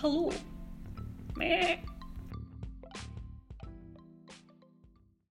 [0.00, 0.32] Hello,
[1.36, 1.89] Meh.